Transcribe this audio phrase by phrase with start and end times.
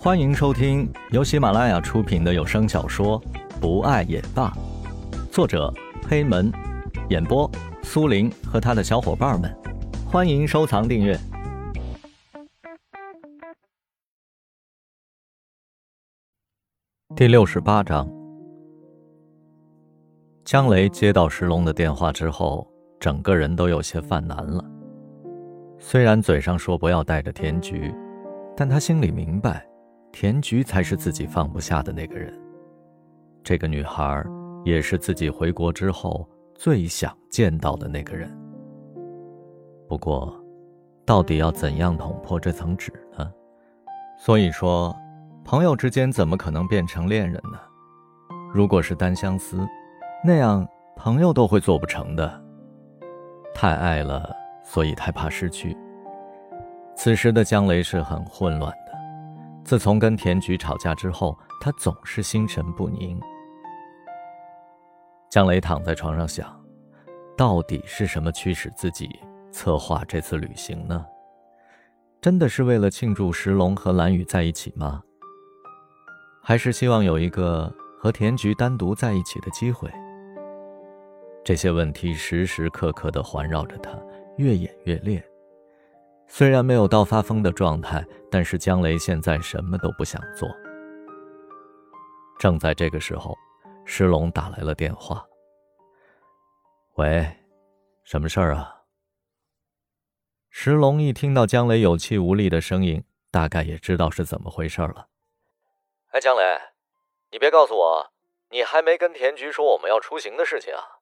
[0.00, 3.20] 欢迎收听由喜马拉雅出品的有声小说
[3.60, 4.48] 《不爱也罢》，
[5.28, 5.74] 作者
[6.08, 6.52] 黑门，
[7.08, 7.50] 演播
[7.82, 9.52] 苏林和他的小伙伴们。
[10.06, 11.18] 欢迎收藏订阅。
[17.16, 18.08] 第六十八章，
[20.44, 22.64] 江雷接到石龙的电话之后，
[23.00, 24.64] 整个人都有些犯难了。
[25.80, 27.92] 虽然嘴上说不要带着田菊，
[28.56, 29.66] 但他心里明白。
[30.12, 32.32] 田菊才是自己放不下的那个人。
[33.44, 34.24] 这个女孩
[34.64, 38.30] 也是自己回国之后最想见到的那个人。
[39.88, 40.34] 不过，
[41.06, 43.32] 到底要怎样捅破这层纸呢？
[44.18, 44.94] 所以说，
[45.44, 47.58] 朋友之间怎么可能变成恋人呢？
[48.52, 49.66] 如果是单相思，
[50.24, 52.44] 那样朋友都会做不成的。
[53.54, 55.76] 太爱了，所以太怕失去。
[56.94, 58.70] 此时的江雷是很混乱。
[59.64, 63.20] 自从跟田菊吵架之后，他总是心神不宁。
[65.30, 66.58] 江雷躺在床上想，
[67.36, 69.10] 到底是什么驱使自己
[69.52, 71.04] 策划这次旅行呢？
[72.20, 75.02] 真的是为了庆祝石龙和蓝雨在一起吗？
[76.42, 77.70] 还是希望有一个
[78.00, 79.92] 和田菊单独在一起的机会？
[81.44, 83.90] 这些问题时时刻刻地环绕着他，
[84.38, 85.22] 越演越烈。
[86.30, 90.48] 虽然没有到发疯的状态，但是江雷现在什么都不想做。
[92.38, 93.34] 正在这个时候，
[93.86, 95.26] 石龙打来了电话。
[96.96, 97.26] 喂，
[98.04, 98.82] 什么事儿啊？
[100.50, 105.08] 石龙一听到江雷有气无力的声音，大概也知道是怎么回事了。
[106.08, 106.42] 哎，江雷，
[107.32, 108.12] 你别告诉我，
[108.50, 111.00] 你还没跟田菊说我们要出行的事情啊？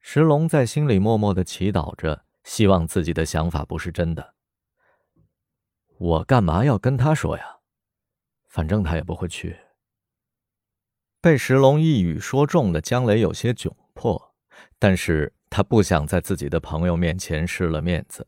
[0.00, 2.24] 石龙在心里默默的祈祷着。
[2.50, 4.34] 希望自己的想法不是真的。
[5.98, 7.60] 我干嘛要跟他说呀？
[8.48, 9.56] 反正他也不会去。
[11.20, 14.34] 被石龙一语说中的江雷有些窘迫，
[14.80, 18.26] 但是他不想在自己的朋友面前失了面子。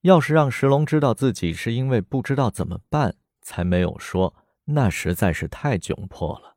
[0.00, 6.56] 要是让石龙知道自己是因为不知道怎么办才没有说，那实在是太窘迫了。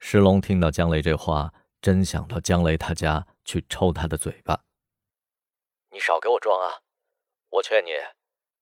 [0.00, 4.64] 石龙听到江雷这话，真想到江雷他家去抽他的嘴巴。
[5.96, 6.82] 你少给我装啊！
[7.48, 7.92] 我劝你，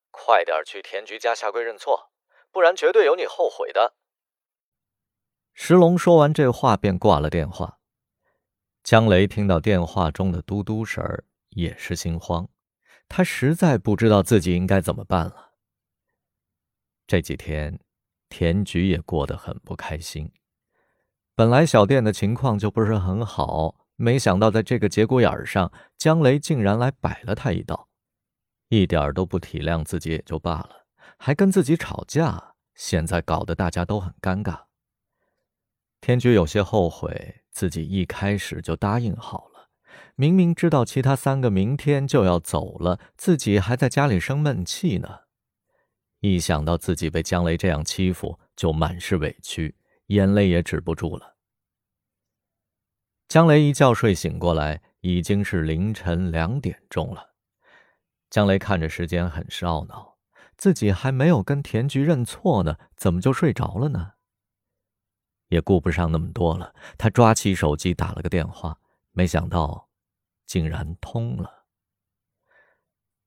[0.09, 2.09] 快点去田菊家下跪认错，
[2.49, 3.93] 不然绝对有你后悔的。
[5.53, 7.79] 石龙说完这话便挂了电话。
[8.85, 12.47] 江雷听到电话中的嘟嘟声儿，也是心慌，
[13.09, 15.55] 他实在不知道自己应该怎么办了。
[17.05, 17.81] 这几天，
[18.29, 20.31] 田菊也过得很不开心。
[21.35, 23.84] 本来小店的情况就不是很好。
[23.97, 27.87] 没想到，在这个节骨眼上，江雷竟然来摆了他一道，
[28.69, 30.85] 一点都不体谅自己也就罢了，
[31.17, 34.63] 还跟自己吵架，现在搞得大家都很尴尬。
[36.01, 39.69] 天菊有些后悔，自己一开始就答应好了，
[40.15, 45.21] 明明知道其他三个明天就要走了，自己还在家里生闷气呢。
[46.19, 49.75] 一想到自己被江雷这样欺负，就满是委屈，
[50.07, 51.34] 眼泪也止不住了。
[53.27, 57.33] 江雷一觉睡醒过来，已经是凌晨两点钟了。
[58.29, 60.17] 江雷看着时间，很是懊恼，
[60.57, 64.13] 自己还没有跟田菊认错呢，怎么就睡着了呢？
[65.47, 68.79] 也顾不上那么多了，他抓起手机打了个电话，
[69.11, 69.89] 没想到，
[70.45, 71.65] 竟然通了。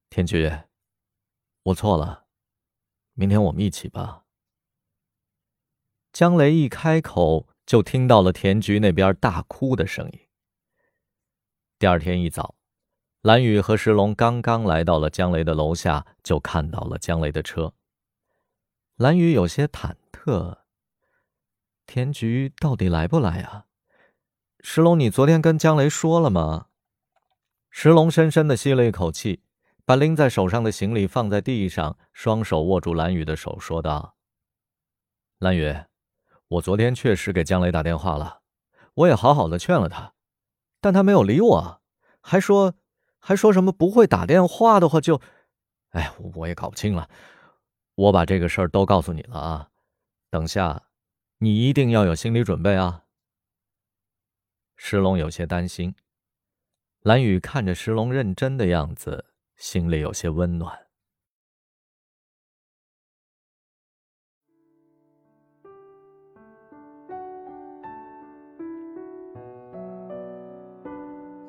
[0.08, 0.50] 田菊，
[1.64, 2.26] 我错了，
[3.14, 4.24] 明天我们一起吧。
[6.12, 7.48] 江雷一开口。
[7.68, 10.20] 就听到了田菊那边大哭的声音。
[11.78, 12.54] 第二天一早，
[13.20, 17.74] 蓝雨和石龙刚刚来到了江雷的楼下，就看到了江雷的车。
[18.96, 20.60] 蓝雨有些忐忑
[21.84, 23.66] ：“田菊到底来不来啊？”
[24.64, 26.68] 石龙，你昨天跟江雷说了吗？
[27.68, 29.42] 石龙深深的吸了一口气，
[29.84, 34.16] 把拎在手上的行李放在地上，双手握住蓝雨的手，说道
[35.38, 35.76] ：“蓝雨。”
[36.48, 38.40] 我昨天确实给江雷打电话了，
[38.94, 40.14] 我也好好的劝了他，
[40.80, 41.82] 但他没有理我，
[42.22, 42.74] 还说
[43.18, 45.20] 还说什么不会打电话的话就，
[45.90, 47.10] 哎，我也搞不清了。
[47.94, 49.70] 我把这个事儿都告诉你了啊，
[50.30, 50.84] 等下
[51.38, 53.04] 你一定要有心理准备啊。
[54.76, 55.94] 石龙有些担心，
[57.00, 60.87] 蓝雨看着石龙认真的样子，心里有些温暖。